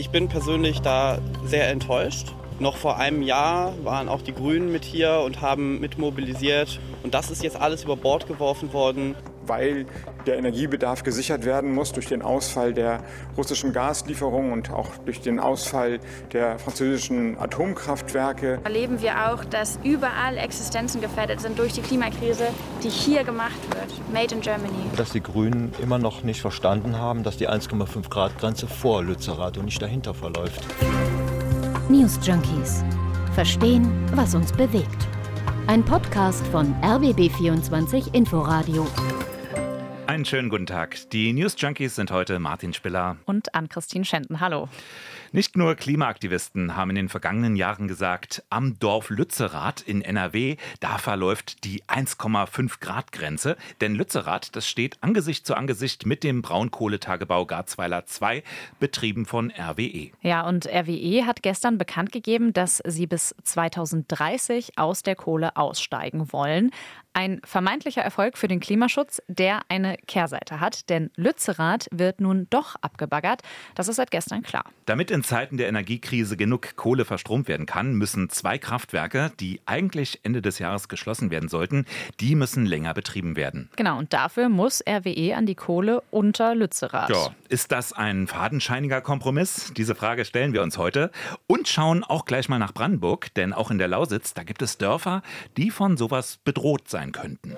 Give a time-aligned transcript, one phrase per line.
[0.00, 2.28] Ich bin persönlich da sehr enttäuscht.
[2.58, 6.80] Noch vor einem Jahr waren auch die Grünen mit hier und haben mitmobilisiert.
[7.02, 9.14] Und das ist jetzt alles über Bord geworfen worden
[9.50, 9.84] weil
[10.26, 13.02] der Energiebedarf gesichert werden muss durch den Ausfall der
[13.36, 15.98] russischen Gaslieferung und auch durch den Ausfall
[16.32, 18.60] der französischen Atomkraftwerke.
[18.62, 22.44] Erleben wir auch, dass überall Existenzen gefährdet sind durch die Klimakrise,
[22.84, 24.12] die hier gemacht wird.
[24.12, 24.84] Made in Germany.
[24.96, 29.58] Dass die Grünen immer noch nicht verstanden haben, dass die 1,5 Grad Grenze vor Lützerath
[29.58, 30.64] und nicht dahinter verläuft.
[31.88, 32.84] News Junkies.
[33.34, 35.08] Verstehen, was uns bewegt.
[35.66, 38.86] Ein Podcast von RBB24 Inforadio.
[40.10, 41.08] Einen schönen guten Tag.
[41.10, 44.40] Die News Junkies sind heute Martin Spiller und Ann-Christine Schenten.
[44.40, 44.68] Hallo.
[45.32, 50.98] Nicht nur Klimaaktivisten haben in den vergangenen Jahren gesagt, am Dorf Lützerath in NRW, da
[50.98, 53.56] verläuft die 1,5 Grad Grenze.
[53.80, 58.42] Denn Lützerath, das steht Angesicht zu Angesicht mit dem Braunkohletagebau Garzweiler 2,
[58.80, 60.10] betrieben von RWE.
[60.20, 66.32] Ja, und RWE hat gestern bekannt gegeben, dass sie bis 2030 aus der Kohle aussteigen
[66.32, 66.72] wollen.
[67.12, 72.76] Ein vermeintlicher Erfolg für den Klimaschutz, der eine Kehrseite hat, denn Lützerath wird nun doch
[72.82, 73.42] abgebaggert.
[73.74, 74.64] Das ist seit gestern klar.
[74.86, 80.20] Damit in Zeiten der Energiekrise genug Kohle verstromt werden kann, müssen zwei Kraftwerke, die eigentlich
[80.22, 81.86] Ende des Jahres geschlossen werden sollten,
[82.20, 83.70] die müssen länger betrieben werden.
[83.76, 87.10] Genau, und dafür muss RWE an die Kohle unter Lützerath.
[87.10, 89.72] Ja, ist das ein fadenscheiniger Kompromiss?
[89.76, 91.10] Diese Frage stellen wir uns heute
[91.46, 94.78] und schauen auch gleich mal nach Brandenburg, denn auch in der Lausitz, da gibt es
[94.78, 95.22] Dörfer,
[95.56, 97.56] die von sowas bedroht sein könnten.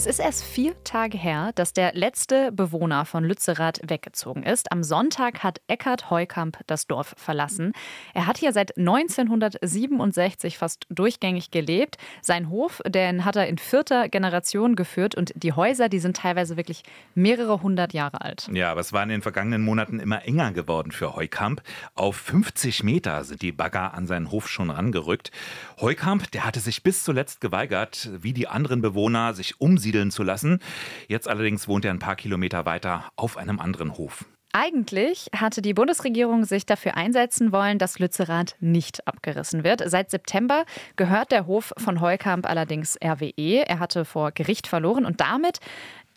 [0.00, 4.72] Es ist erst vier Tage her, dass der letzte Bewohner von Lützerath weggezogen ist.
[4.72, 7.74] Am Sonntag hat Eckhard Heukamp das Dorf verlassen.
[8.14, 11.98] Er hat hier seit 1967 fast durchgängig gelebt.
[12.22, 16.56] Sein Hof, den hat er in vierter Generation geführt und die Häuser, die sind teilweise
[16.56, 16.82] wirklich
[17.14, 18.48] mehrere hundert Jahre alt.
[18.54, 21.60] Ja, aber es war in den vergangenen Monaten immer enger geworden für Heukamp.
[21.94, 25.30] Auf 50 Meter sind die Bagger an seinen Hof schon rangerückt.
[25.78, 30.22] Heukamp, der hatte sich bis zuletzt geweigert, wie die anderen Bewohner, sich umsiedeln umsiedeln zu
[30.22, 30.60] lassen.
[31.08, 34.24] Jetzt allerdings wohnt er ein paar Kilometer weiter auf einem anderen Hof.
[34.52, 39.88] Eigentlich hatte die Bundesregierung sich dafür einsetzen wollen, dass Lützerath nicht abgerissen wird.
[39.88, 40.64] Seit September
[40.96, 43.64] gehört der Hof von Heukamp allerdings RWE.
[43.68, 45.60] Er hatte vor Gericht verloren und damit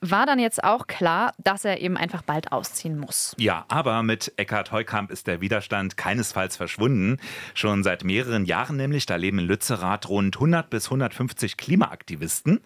[0.03, 3.35] war dann jetzt auch klar, dass er eben einfach bald ausziehen muss.
[3.37, 7.17] Ja, aber mit Eckhard Heukamp ist der Widerstand keinesfalls verschwunden.
[7.53, 12.59] Schon seit mehreren Jahren nämlich, da leben in Lützerath rund 100 bis 150 Klimaaktivisten.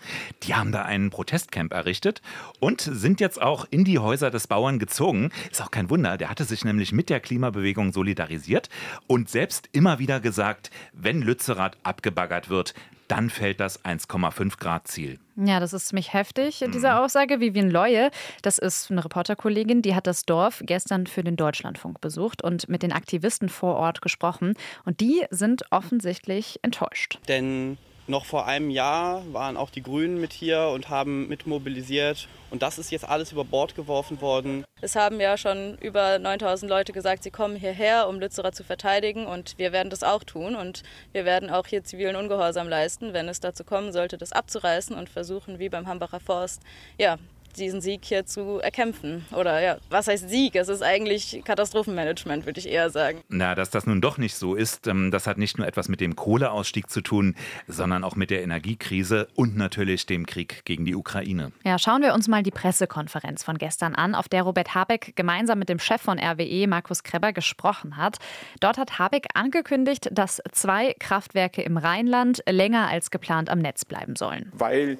[0.44, 2.22] Die haben da einen Protestcamp errichtet
[2.60, 5.30] und sind jetzt auch in die Häuser des Bauern gezogen.
[5.52, 8.70] Ist auch kein Wunder, der hatte sich nämlich mit der Klimabewegung solidarisiert
[9.06, 12.74] und selbst immer wieder gesagt, wenn Lützerath abgebaggert wird,
[13.08, 15.20] dann fällt das 1,5 Grad Ziel.
[15.36, 16.98] Ja, das ist ziemlich heftig, diese mhm.
[16.98, 17.40] Aussage.
[17.40, 18.10] Vivian Leue,
[18.42, 22.84] das ist eine Reporterkollegin, die hat das Dorf gestern für den Deutschlandfunk besucht und mit
[22.84, 24.56] den Aktivisten vor Ort gesprochen.
[24.86, 27.20] Und die sind offensichtlich enttäuscht.
[27.28, 27.78] Denn
[28.10, 32.28] noch vor einem Jahr waren auch die Grünen mit hier und haben mitmobilisiert.
[32.50, 34.64] Und das ist jetzt alles über Bord geworfen worden.
[34.82, 39.26] Es haben ja schon über 9000 Leute gesagt, sie kommen hierher, um Lützerer zu verteidigen.
[39.26, 40.56] Und wir werden das auch tun.
[40.56, 44.96] Und wir werden auch hier zivilen Ungehorsam leisten, wenn es dazu kommen sollte, das abzureißen
[44.96, 46.62] und versuchen, wie beim Hambacher Forst,
[46.98, 47.18] ja,
[47.56, 49.26] diesen Sieg hier zu erkämpfen.
[49.32, 50.56] Oder ja, was heißt Sieg?
[50.56, 53.22] Es ist eigentlich Katastrophenmanagement, würde ich eher sagen.
[53.30, 56.02] Na, dass das nun doch nicht so ist, ähm, das hat nicht nur etwas mit
[56.02, 57.36] dem Kohleausstieg zu tun,
[57.68, 61.52] sondern auch mit der Energiekrise und natürlich dem Krieg gegen die Ukraine.
[61.64, 65.60] Ja, schauen wir uns mal die Pressekonferenz von gestern an, auf der Robert Habeck gemeinsam
[65.60, 68.18] mit dem Chef von RWE, Markus Kreber, gesprochen hat.
[68.60, 74.16] Dort hat Habeck angekündigt, dass zwei Kraftwerke im Rheinland länger als geplant am Netz bleiben
[74.16, 74.52] sollen.
[74.54, 74.98] Weil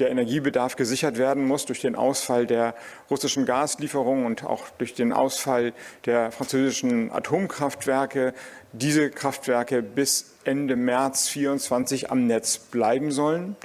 [0.00, 2.74] der Energiebedarf gesichert werden muss durch den Ausfall der
[3.10, 5.72] russischen Gaslieferung und auch durch den Ausfall
[6.06, 8.34] der französischen Atomkraftwerke
[8.72, 13.56] diese Kraftwerke bis Ende März 2024 am Netz bleiben sollen.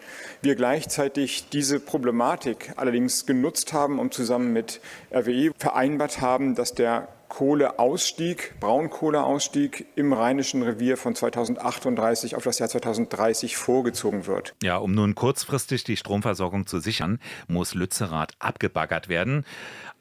[0.41, 4.81] Wir gleichzeitig diese Problematik allerdings genutzt haben, um zusammen mit
[5.11, 12.69] RWE vereinbart haben, dass der Kohleausstieg, Braunkohleausstieg im Rheinischen Revier von 2038 auf das Jahr
[12.69, 14.55] 2030 vorgezogen wird.
[14.63, 19.45] Ja, um nun kurzfristig die Stromversorgung zu sichern, muss Lützerath abgebaggert werden.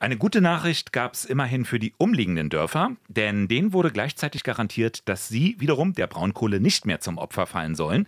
[0.00, 5.08] Eine gute Nachricht gab es immerhin für die umliegenden Dörfer, denn denen wurde gleichzeitig garantiert,
[5.08, 8.06] dass sie wiederum der Braunkohle nicht mehr zum Opfer fallen sollen.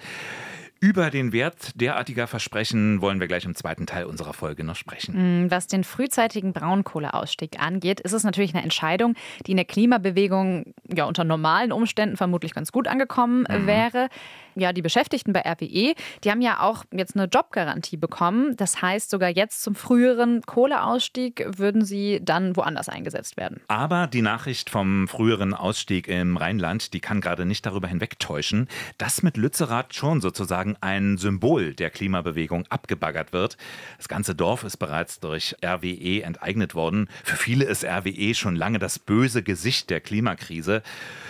[0.78, 5.44] Über den Wert derartiger Versprechen wollen wir gleich im zweiten Teil unserer Folge noch sprechen.
[5.44, 9.14] Mm, was den frühzeitigen Braunkohleausstieg angeht, ist es natürlich eine Entscheidung,
[9.46, 13.66] die in der Klimabewegung ja unter normalen Umständen vermutlich ganz gut angekommen mhm.
[13.66, 14.08] wäre.
[14.56, 15.94] Ja, die Beschäftigten bei RWE,
[16.24, 18.56] die haben ja auch jetzt eine Jobgarantie bekommen.
[18.56, 23.60] Das heißt, sogar jetzt zum früheren Kohleausstieg würden sie dann woanders eingesetzt werden.
[23.68, 28.68] Aber die Nachricht vom früheren Ausstieg im Rheinland, die kann gerade nicht darüber hinwegtäuschen,
[28.98, 33.56] dass mit Lützerath schon sozusagen ein Symbol der Klimabewegung abgebaggert wird.
[33.98, 37.08] Das ganze Dorf ist bereits durch RWE enteignet worden.
[37.24, 40.82] Für viele ist RWE schon lange das böse Gesicht der Klimakrise.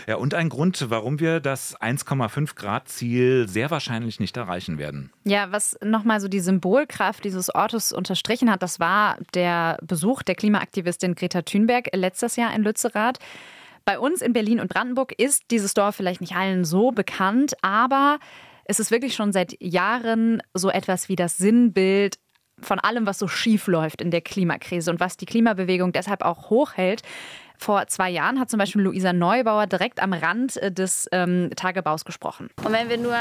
[0.06, 3.15] Ja, und ein Grund, warum wir das 1,5 Grad Ziel
[3.46, 5.12] sehr wahrscheinlich nicht erreichen werden.
[5.24, 10.34] Ja, was nochmal so die Symbolkraft dieses Ortes unterstrichen hat, das war der Besuch der
[10.34, 13.18] Klimaaktivistin Greta Thunberg letztes Jahr in Lützerath.
[13.84, 18.18] Bei uns in Berlin und Brandenburg ist dieses Dorf vielleicht nicht allen so bekannt, aber
[18.64, 22.18] es ist wirklich schon seit Jahren so etwas wie das Sinnbild
[22.60, 26.50] von allem, was so schief läuft in der Klimakrise und was die Klimabewegung deshalb auch
[26.50, 27.02] hochhält.
[27.58, 32.04] Vor zwei Jahren hat zum Beispiel Luisa Neubauer direkt am Rand äh, des ähm, Tagebaus
[32.04, 32.50] gesprochen.
[32.64, 33.16] Und wenn wir nur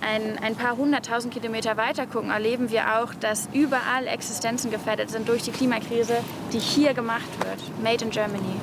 [0.00, 5.28] ein, ein paar hunderttausend Kilometer weiter gucken, erleben wir auch, dass überall Existenzen gefährdet sind
[5.28, 6.18] durch die Klimakrise,
[6.52, 7.82] die hier gemacht wird.
[7.82, 8.56] Made in Germany.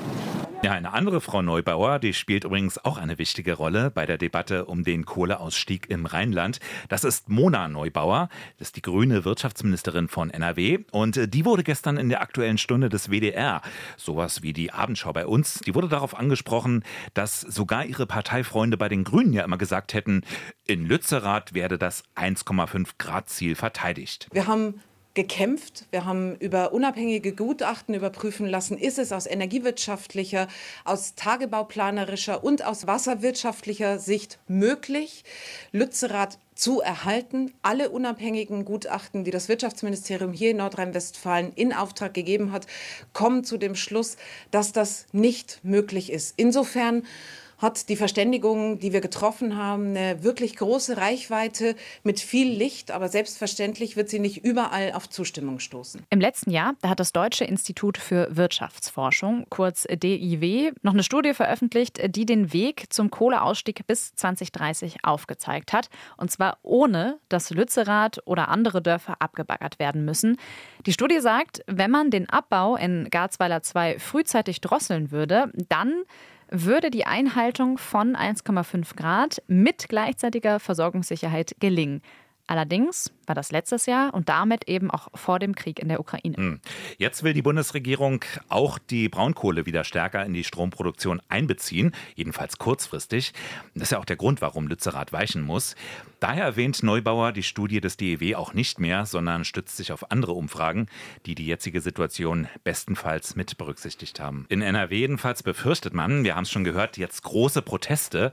[0.63, 4.65] Ja, eine andere Frau Neubauer, die spielt übrigens auch eine wichtige Rolle bei der Debatte
[4.65, 6.59] um den Kohleausstieg im Rheinland.
[6.89, 8.27] Das ist Mona Neubauer,
[8.57, 10.80] das ist die grüne Wirtschaftsministerin von NRW.
[10.92, 13.62] Und äh, die wurde gestern in der aktuellen Stunde des WDR,
[13.98, 16.83] sowas wie die Abendschau bei uns, die wurde darauf angesprochen,
[17.13, 20.24] dass sogar ihre Parteifreunde bei den Grünen ja immer gesagt hätten,
[20.65, 24.27] in Lützerath werde das 1,5 Grad Ziel verteidigt.
[24.31, 24.81] Wir haben
[25.18, 25.86] gekämpft.
[25.90, 30.48] Wir haben über unabhängige Gutachten überprüfen lassen, ist es aus energiewirtschaftlicher,
[30.86, 35.24] aus tagebauplanerischer und aus wasserwirtschaftlicher Sicht möglich,
[35.72, 37.52] Lützerath zu erhalten.
[37.64, 42.68] Alle unabhängigen Gutachten, die das Wirtschaftsministerium hier in Nordrhein-Westfalen in Auftrag gegeben hat,
[43.12, 44.18] kommen zu dem Schluss,
[44.52, 46.36] dass das nicht möglich ist.
[46.38, 47.08] Insofern
[47.57, 53.09] hat die Verständigung, die wir getroffen haben, eine wirklich große Reichweite mit viel Licht, aber
[53.09, 56.01] selbstverständlich wird sie nicht überall auf Zustimmung stoßen.
[56.09, 61.33] Im letzten Jahr da hat das Deutsche Institut für Wirtschaftsforschung, kurz DIW, noch eine Studie
[61.33, 65.89] veröffentlicht, die den Weg zum Kohleausstieg bis 2030 aufgezeigt hat.
[66.18, 70.38] Und zwar ohne, dass Lützerath oder andere Dörfer abgebaggert werden müssen.
[70.86, 76.04] Die Studie sagt, wenn man den Abbau in Garzweiler 2 frühzeitig drosseln würde, dann
[76.50, 82.02] würde die Einhaltung von 1,5 Grad mit gleichzeitiger Versorgungssicherheit gelingen.
[82.50, 86.38] Allerdings war das letztes Jahr und damit eben auch vor dem Krieg in der Ukraine.
[86.38, 86.62] Hm.
[86.98, 93.34] Jetzt will die Bundesregierung auch die Braunkohle wieder stärker in die Stromproduktion einbeziehen, jedenfalls kurzfristig.
[93.74, 95.76] Das ist ja auch der Grund, warum Lützerath weichen muss.
[96.19, 100.31] Daher erwähnt Neubauer die Studie des DEW auch nicht mehr, sondern stützt sich auf andere
[100.31, 100.88] Umfragen,
[101.25, 104.46] die die jetzige Situation bestenfalls mit berücksichtigt haben.
[104.50, 108.31] In NRW jedenfalls befürchtet man, wir haben es schon gehört, jetzt große Proteste.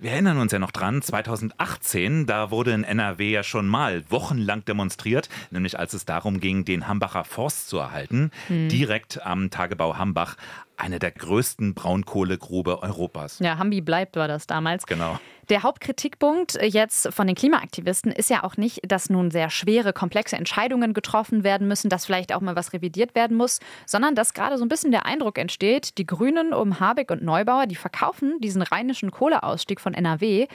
[0.00, 4.64] Wir erinnern uns ja noch dran, 2018, da wurde in NRW ja schon mal wochenlang
[4.64, 8.68] demonstriert, nämlich als es darum ging, den Hambacher Forst zu erhalten, hm.
[8.68, 10.36] direkt am Tagebau Hambach
[10.82, 13.38] eine der größten Braunkohlegrube Europas.
[13.38, 14.84] Ja, Hambi bleibt war das damals.
[14.86, 15.18] Genau.
[15.48, 20.36] Der Hauptkritikpunkt jetzt von den Klimaaktivisten ist ja auch nicht, dass nun sehr schwere, komplexe
[20.36, 24.58] Entscheidungen getroffen werden müssen, dass vielleicht auch mal was revidiert werden muss, sondern dass gerade
[24.58, 28.62] so ein bisschen der Eindruck entsteht, die Grünen um Habeck und Neubauer, die verkaufen diesen
[28.62, 30.48] rheinischen Kohleausstieg von NRW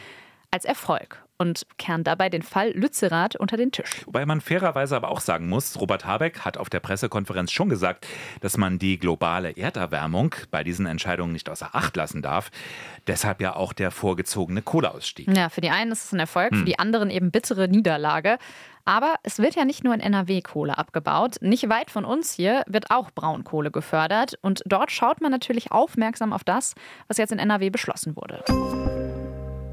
[0.52, 4.06] als Erfolg und kehren dabei den Fall Lützerath unter den Tisch.
[4.06, 8.08] Wobei man fairerweise aber auch sagen muss, Robert Habeck hat auf der Pressekonferenz schon gesagt,
[8.42, 12.50] dass man die globale Erderwärmung bei diesen Entscheidungen nicht außer Acht lassen darf.
[13.08, 15.28] Deshalb ja auch der vorgezogene Kohleausstieg.
[15.36, 16.60] Ja, für die einen ist es ein Erfolg, hm.
[16.60, 18.38] für die anderen eben bittere Niederlage.
[18.88, 21.36] Aber es wird ja nicht nur in NRW Kohle abgebaut.
[21.42, 24.40] Nicht weit von uns hier wird auch Braunkohle gefördert.
[24.42, 26.74] Und dort schaut man natürlich aufmerksam auf das,
[27.10, 28.46] was jetzt in NRW beschlossen wurde.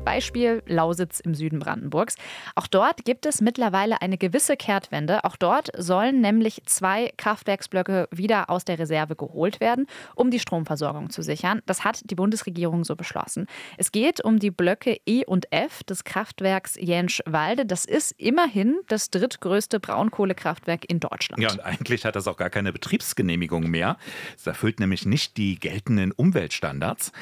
[0.04, 2.16] Beispiel Lausitz im Süden Brandenburgs.
[2.54, 5.24] Auch dort gibt es mittlerweile eine gewisse Kehrtwende.
[5.24, 11.10] Auch dort sollen nämlich zwei Kraftwerksblöcke wieder aus der Reserve geholt werden, um die Stromversorgung
[11.10, 11.62] zu sichern.
[11.66, 13.46] Das hat die Bundesregierung so beschlossen.
[13.78, 17.64] Es geht um die Blöcke E und F des Kraftwerks Jenschwalde.
[17.64, 21.42] Das ist immerhin das drittgrößte Braunkohlekraftwerk in Deutschland.
[21.42, 23.96] Ja, und eigentlich hat das auch gar keine Betriebsgenehmigung mehr.
[24.36, 27.12] Es erfüllt nämlich nicht die geltenden Umweltstandards.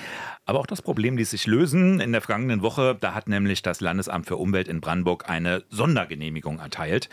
[0.45, 2.01] Aber auch das Problem ließ sich lösen.
[2.01, 6.59] In der vergangenen Woche, da hat nämlich das Landesamt für Umwelt in Brandenburg eine Sondergenehmigung
[6.59, 7.09] erteilt.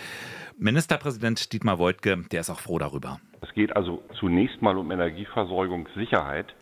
[0.57, 3.19] Ministerpräsident Dietmar Woidke, der ist auch froh darüber.
[3.41, 6.53] Es geht also zunächst mal um Energieversorgungssicherheit.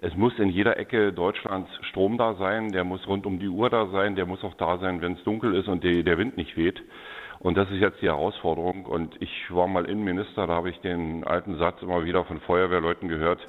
[0.00, 3.68] Es muss in jeder Ecke Deutschlands Strom da sein, der muss rund um die Uhr
[3.68, 6.56] da sein, der muss auch da sein, wenn es dunkel ist und der Wind nicht
[6.56, 6.82] weht.
[7.38, 8.84] Und das ist jetzt die Herausforderung.
[8.86, 13.08] Und ich war mal Innenminister, da habe ich den alten Satz immer wieder von Feuerwehrleuten
[13.08, 13.40] gehört,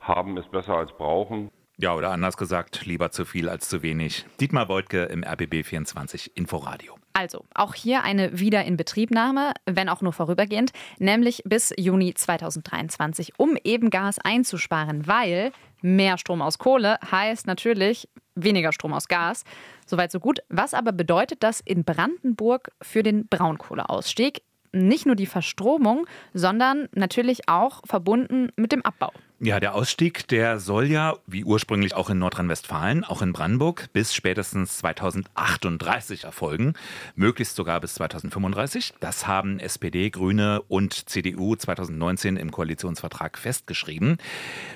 [0.00, 1.50] haben ist besser als brauchen.
[1.78, 4.24] Ja, oder anders gesagt, lieber zu viel als zu wenig.
[4.40, 6.96] Dietmar Beutke im RBB 24 Inforadio.
[7.12, 13.90] Also, auch hier eine Wiederinbetriebnahme, wenn auch nur vorübergehend, nämlich bis Juni 2023, um eben
[13.90, 15.52] Gas einzusparen, weil
[15.82, 19.44] mehr Strom aus Kohle heißt natürlich weniger Strom aus Gas.
[19.84, 20.40] Soweit so gut.
[20.48, 24.42] Was aber bedeutet das in Brandenburg für den Braunkohleausstieg?
[24.72, 29.12] Nicht nur die Verstromung, sondern natürlich auch verbunden mit dem Abbau.
[29.38, 34.14] Ja, der Ausstieg, der soll ja, wie ursprünglich auch in Nordrhein-Westfalen, auch in Brandenburg, bis
[34.14, 36.72] spätestens 2038 erfolgen,
[37.16, 38.94] möglichst sogar bis 2035.
[38.98, 44.16] Das haben SPD, Grüne und CDU 2019 im Koalitionsvertrag festgeschrieben.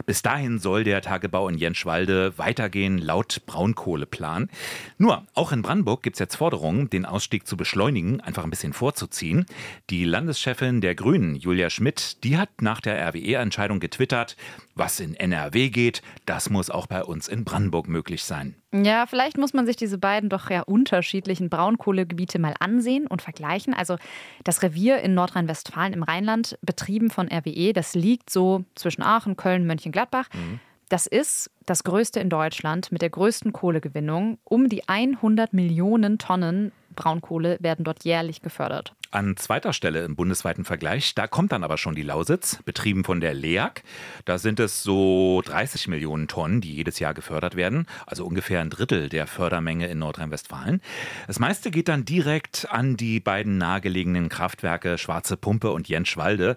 [0.04, 4.50] Bis dahin soll der Tagebau in Jenschwalde weitergehen, laut Braunkohleplan.
[4.98, 8.74] Nur, auch in Brandenburg gibt es jetzt Forderungen, den Ausstieg zu beschleunigen, einfach ein bisschen
[8.74, 9.46] vorzuziehen.
[9.88, 14.36] Die Landeschefin der Grünen, Julia Schmidt, die hat nach der RWE-Entscheidung getwittert,
[14.74, 18.54] was in NRW geht, das muss auch bei uns in Brandenburg möglich sein.
[18.72, 23.74] Ja, vielleicht muss man sich diese beiden doch ja unterschiedlichen Braunkohlegebiete mal ansehen und vergleichen.
[23.74, 23.96] Also
[24.44, 29.66] das Revier in Nordrhein-Westfalen im Rheinland, betrieben von RWE, das liegt so zwischen Aachen, Köln,
[29.66, 30.28] Mönchengladbach.
[30.32, 30.60] Mhm.
[30.88, 34.38] Das ist das größte in Deutschland mit der größten Kohlegewinnung.
[34.42, 38.94] Um die 100 Millionen Tonnen Braunkohle werden dort jährlich gefördert.
[39.12, 43.20] An zweiter Stelle im bundesweiten Vergleich, da kommt dann aber schon die Lausitz, betrieben von
[43.20, 43.82] der LEAG.
[44.24, 48.70] Da sind es so 30 Millionen Tonnen, die jedes Jahr gefördert werden, also ungefähr ein
[48.70, 50.80] Drittel der Fördermenge in Nordrhein-Westfalen.
[51.26, 56.54] Das meiste geht dann direkt an die beiden nahegelegenen Kraftwerke Schwarze Pumpe und Jenschwalde.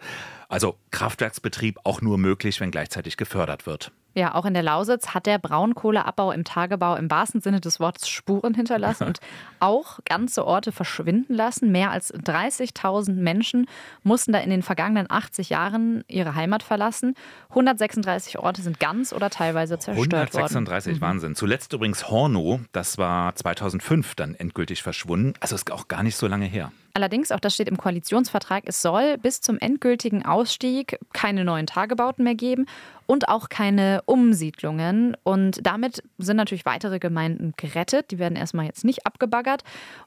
[0.47, 3.91] Also Kraftwerksbetrieb auch nur möglich, wenn gleichzeitig gefördert wird.
[4.15, 8.08] Ja, auch in der Lausitz hat der Braunkohleabbau im Tagebau im wahrsten Sinne des Wortes
[8.08, 9.20] Spuren hinterlassen und
[9.60, 11.72] auch ganze Orte verschwinden lassen.
[11.72, 13.67] Mehr als 30.000 Menschen
[14.03, 17.15] mussten da in den vergangenen 80 Jahren ihre Heimat verlassen.
[17.50, 21.01] 136 Orte sind ganz oder teilweise zerstört 136, worden.
[21.01, 21.36] Wahnsinn.
[21.36, 25.34] Zuletzt übrigens Horno, das war 2005 dann endgültig verschwunden.
[25.39, 26.72] Also ist auch gar nicht so lange her.
[26.96, 32.24] Allerdings, auch das steht im Koalitionsvertrag, es soll bis zum endgültigen Ausstieg keine neuen Tagebauten
[32.24, 32.67] mehr geben
[33.05, 35.15] und auch keine Umsiedlungen.
[35.24, 38.12] Und damit sind natürlich weitere Gemeinden gerettet.
[38.12, 39.63] Die werden erstmal jetzt nicht abgebaggert.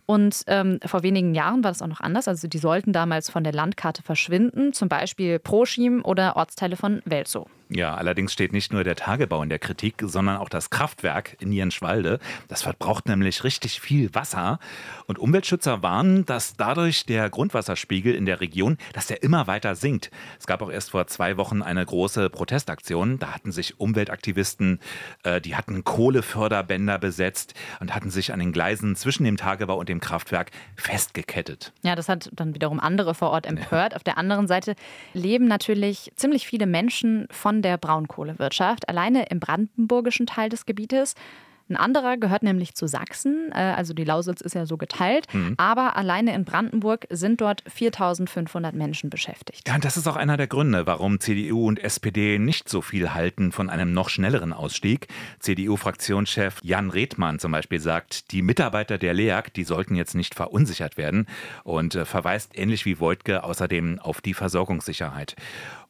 [0.07, 2.29] Und ähm, vor wenigen Jahren war das auch noch anders.
[2.29, 7.49] Also die sollten damals von der Landkarte verschwinden, zum Beispiel Proschim oder Ortsteile von Welzow.
[7.69, 11.51] Ja, allerdings steht nicht nur der Tagebau in der Kritik, sondern auch das Kraftwerk in
[11.51, 12.21] Jenschwalde.
[12.47, 14.61] Das verbraucht nämlich richtig viel Wasser.
[15.07, 20.13] Und Umweltschützer warnen, dass dadurch der Grundwasserspiegel in der Region, dass der immer weiter sinkt.
[20.39, 23.19] Es gab auch erst vor zwei Wochen eine große Protestaktion.
[23.19, 24.79] Da hatten sich Umweltaktivisten,
[25.25, 29.89] äh, die hatten Kohleförderbänder besetzt und hatten sich an den Gleisen zwischen dem Tagebau und
[29.89, 31.73] dem Kraftwerk festgekettet.
[31.83, 33.93] Ja, das hat dann wiederum andere vor Ort empört.
[33.93, 33.97] Ja.
[33.97, 34.77] Auf der anderen Seite
[35.15, 41.15] leben natürlich ziemlich viele Menschen von von der Braunkohlewirtschaft, alleine im brandenburgischen Teil des Gebietes.
[41.71, 45.55] Ein anderer gehört nämlich zu Sachsen, äh, also die Lausitz ist ja so geteilt, mhm.
[45.57, 49.67] aber alleine in Brandenburg sind dort 4500 Menschen beschäftigt.
[49.67, 53.15] Ja, und das ist auch einer der Gründe, warum CDU und SPD nicht so viel
[53.15, 55.09] halten von einem noch schnelleren Ausstieg.
[55.41, 60.99] CDU-Fraktionschef Jan Redmann zum Beispiel sagt, die Mitarbeiter der LEAG, die sollten jetzt nicht verunsichert
[60.99, 61.27] werden
[61.65, 65.35] und äh, verweist ähnlich wie Wojtke außerdem auf die Versorgungssicherheit.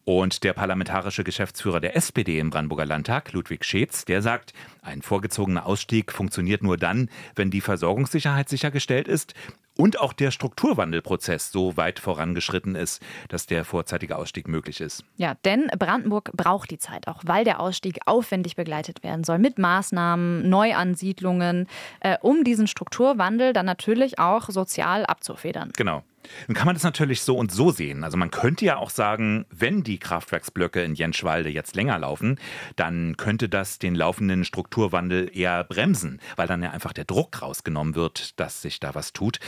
[0.08, 5.66] Und der parlamentarische Geschäftsführer der SPD im Brandenburger Landtag, Ludwig Scheetz, der sagt, ein vorgezogener
[5.66, 9.34] Ausstieg funktioniert nur dann, wenn die Versorgungssicherheit sichergestellt ist
[9.76, 15.04] und auch der Strukturwandelprozess so weit vorangeschritten ist, dass der vorzeitige Ausstieg möglich ist.
[15.16, 19.58] Ja, denn Brandenburg braucht die Zeit auch, weil der Ausstieg aufwendig begleitet werden soll mit
[19.58, 21.66] Maßnahmen, Neuansiedlungen,
[21.98, 25.72] äh, um diesen Strukturwandel dann natürlich auch sozial abzufedern.
[25.76, 26.04] Genau.
[26.48, 28.04] Nun kann man das natürlich so und so sehen.
[28.04, 32.38] Also man könnte ja auch sagen, wenn die Kraftwerksblöcke in Jenschwalde jetzt länger laufen,
[32.76, 37.94] dann könnte das den laufenden Strukturwandel eher bremsen, weil dann ja einfach der Druck rausgenommen
[37.94, 39.38] wird, dass sich da was tut.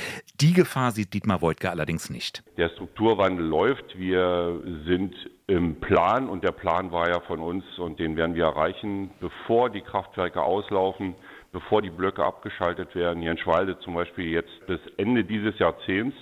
[0.41, 2.43] Die Gefahr sieht Dietmar Woidke allerdings nicht.
[2.57, 3.99] Der Strukturwandel läuft.
[3.99, 5.15] Wir sind
[5.47, 9.71] im Plan und der Plan war ja von uns und den werden wir erreichen, bevor
[9.71, 11.15] die Kraftwerke auslaufen
[11.53, 13.23] bevor die Blöcke abgeschaltet werden.
[13.23, 16.17] Jenschwalde zum Beispiel jetzt bis Ende dieses Jahrzehnts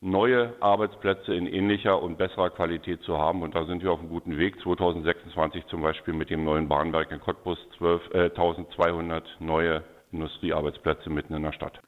[0.00, 3.42] neue Arbeitsplätze in ähnlicher und besserer Qualität zu haben.
[3.42, 4.60] Und da sind wir auf einem guten Weg.
[4.62, 11.34] 2026 zum Beispiel mit dem neuen Bahnwerk in Cottbus 12, äh, 1200 neue Industriearbeitsplätze mitten
[11.34, 11.80] in der Stadt.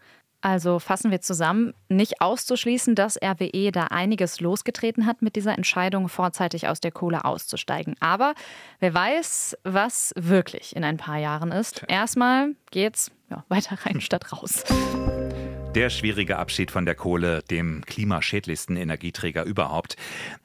[0.43, 6.09] Also fassen wir zusammen, nicht auszuschließen, dass RWE da einiges losgetreten hat mit dieser Entscheidung,
[6.09, 7.95] vorzeitig aus der Kohle auszusteigen.
[8.01, 8.35] Aber
[8.81, 11.85] wer weiß, was wirklich in ein paar Jahren ist.
[11.87, 14.65] Erstmal geht's ja, weiter rein statt raus.
[15.75, 19.97] Der schwierige Abschied von der Kohle, dem klimaschädlichsten Energieträger überhaupt.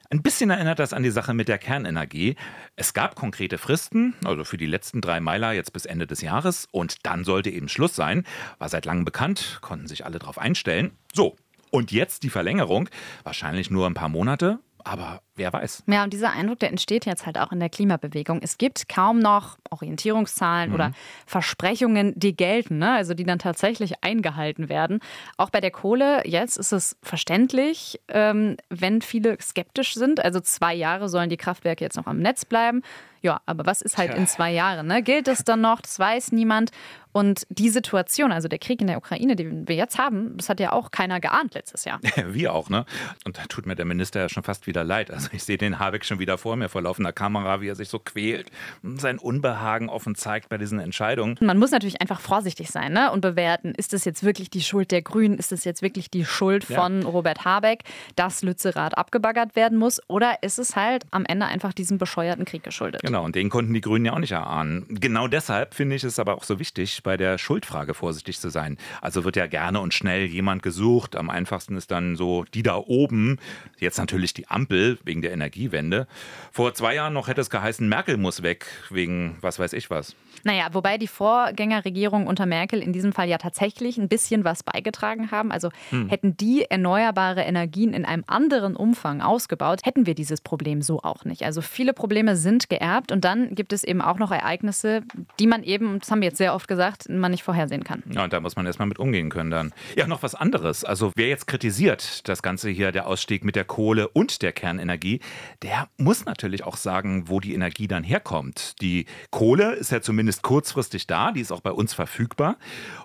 [0.08, 2.34] Ein bisschen erinnert das an die Sache mit der Kernenergie.
[2.76, 6.66] Es gab konkrete Fristen, also für die letzten drei Meiler jetzt bis Ende des Jahres,
[6.72, 8.24] und dann sollte eben Schluss sein.
[8.58, 10.92] War seit langem bekannt, konnten sich alle darauf einstellen.
[11.12, 11.36] So,
[11.70, 12.88] und jetzt die Verlängerung,
[13.22, 15.84] wahrscheinlich nur ein paar Monate, aber wer weiß.
[15.86, 18.40] Ja, und dieser Eindruck, der entsteht jetzt halt auch in der Klimabewegung.
[18.42, 20.74] Es gibt kaum noch Orientierungszahlen mhm.
[20.74, 20.92] oder
[21.26, 22.92] Versprechungen, die gelten, ne?
[22.92, 25.00] also die dann tatsächlich eingehalten werden.
[25.36, 30.24] Auch bei der Kohle, jetzt ist es verständlich, ähm, wenn viele skeptisch sind.
[30.24, 32.82] Also zwei Jahre sollen die Kraftwerke jetzt noch am Netz bleiben.
[33.20, 34.86] Ja, aber was ist halt in zwei Jahren?
[34.86, 35.02] Ne?
[35.02, 35.80] Gilt das dann noch?
[35.80, 36.70] Das weiß niemand.
[37.12, 40.60] Und die Situation, also der Krieg in der Ukraine, den wir jetzt haben, das hat
[40.60, 41.98] ja auch keiner geahnt letztes Jahr.
[42.28, 42.84] Wir auch, ne?
[43.24, 45.10] Und da tut mir der Minister ja schon fast wieder leid.
[45.10, 47.88] Also ich sehe den Habeck schon wieder vor mir vor laufender Kamera, wie er sich
[47.88, 48.50] so quält
[48.82, 51.36] und sein Unbehagen offen zeigt bei diesen Entscheidungen.
[51.40, 53.10] Man muss natürlich einfach vorsichtig sein ne?
[53.10, 55.38] und bewerten, ist das jetzt wirklich die Schuld der Grünen?
[55.38, 57.08] Ist das jetzt wirklich die Schuld von ja.
[57.08, 57.84] Robert Habeck,
[58.16, 60.00] dass Lützerath abgebaggert werden muss?
[60.08, 63.02] Oder ist es halt am Ende einfach diesem bescheuerten Krieg geschuldet?
[63.02, 64.86] Genau, und den konnten die Grünen ja auch nicht erahnen.
[64.88, 68.76] Genau deshalb finde ich es aber auch so wichtig, bei der Schuldfrage vorsichtig zu sein.
[69.00, 71.16] Also wird ja gerne und schnell jemand gesucht.
[71.16, 73.38] Am einfachsten ist dann so die da oben,
[73.78, 76.06] jetzt natürlich die Ampel wegen der Energiewende.
[76.52, 80.16] Vor zwei Jahren noch hätte es geheißen, Merkel muss weg wegen was weiß ich was.
[80.44, 85.30] Naja, wobei die Vorgängerregierung unter Merkel in diesem Fall ja tatsächlich ein bisschen was beigetragen
[85.30, 85.50] haben.
[85.52, 86.08] Also hm.
[86.08, 91.24] hätten die erneuerbare Energien in einem anderen Umfang ausgebaut, hätten wir dieses Problem so auch
[91.24, 91.42] nicht.
[91.44, 95.02] Also viele Probleme sind geerbt und dann gibt es eben auch noch Ereignisse,
[95.38, 98.02] die man eben, das haben wir jetzt sehr oft gesagt, man nicht vorhersehen kann.
[98.10, 99.72] Ja, und da muss man erstmal mit umgehen können dann.
[99.96, 100.84] Ja, noch was anderes.
[100.84, 105.20] Also wer jetzt kritisiert, das Ganze hier, der Ausstieg mit der Kohle und der Kernenergie,
[105.62, 108.80] der muss natürlich auch sagen, wo die Energie dann herkommt.
[108.80, 112.56] Die Kohle ist ja zumindest kurzfristig da, die ist auch bei uns verfügbar.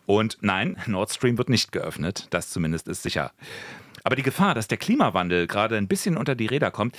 [0.05, 3.31] Und nein, Nord Stream wird nicht geöffnet, das zumindest ist sicher.
[4.03, 6.97] Aber die Gefahr, dass der Klimawandel gerade ein bisschen unter die Räder kommt,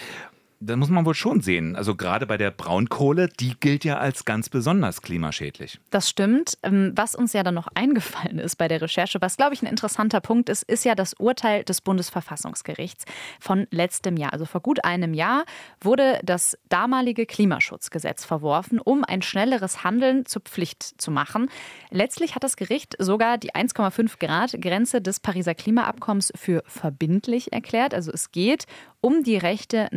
[0.66, 1.76] das muss man wohl schon sehen.
[1.76, 5.80] Also gerade bei der Braunkohle, die gilt ja als ganz besonders klimaschädlich.
[5.90, 6.58] Das stimmt.
[6.62, 9.66] Ähm, was uns ja dann noch eingefallen ist bei der Recherche, was glaube ich ein
[9.66, 13.04] interessanter Punkt ist, ist ja das Urteil des Bundesverfassungsgerichts
[13.40, 14.32] von letztem Jahr.
[14.32, 15.44] Also vor gut einem Jahr
[15.80, 21.50] wurde das damalige Klimaschutzgesetz verworfen, um ein schnelleres Handeln zur Pflicht zu machen.
[21.90, 27.94] Letztlich hat das Gericht sogar die 1,5 Grad Grenze des Pariser Klimaabkommens für verbindlich erklärt.
[27.94, 28.66] Also es geht
[29.00, 29.88] um die Rechte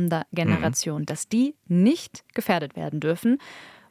[0.00, 1.06] nachkommender Generation, mhm.
[1.06, 3.38] dass die nicht gefährdet werden dürfen.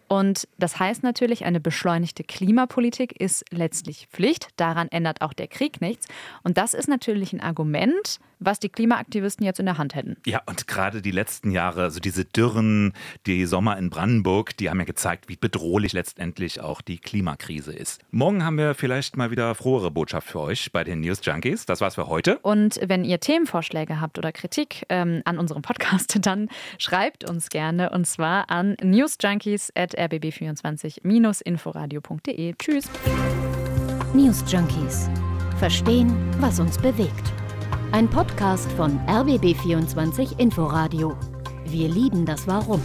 [0.09, 4.47] Und das heißt natürlich, eine beschleunigte Klimapolitik ist letztlich Pflicht.
[4.57, 6.07] Daran ändert auch der Krieg nichts.
[6.43, 10.17] Und das ist natürlich ein Argument, was die Klimaaktivisten jetzt in der Hand hätten.
[10.25, 12.93] Ja, und gerade die letzten Jahre, also diese Dürren,
[13.27, 18.01] die Sommer in Brandenburg, die haben ja gezeigt, wie bedrohlich letztendlich auch die Klimakrise ist.
[18.11, 21.65] Morgen haben wir vielleicht mal wieder frohere Botschaft für euch bei den News Junkies.
[21.65, 22.39] Das war's für heute.
[22.39, 27.91] Und wenn ihr Themenvorschläge habt oder Kritik ähm, an unserem Podcast, dann schreibt uns gerne
[27.91, 28.75] und zwar an
[29.99, 32.53] newsjunkies.rbb24-inforadio.de.
[32.57, 32.89] Tschüss.
[34.13, 35.09] News Junkies.
[35.57, 37.33] Verstehen, was uns bewegt.
[37.91, 41.17] Ein Podcast von RBB24 Inforadio.
[41.65, 42.81] Wir lieben das Warum.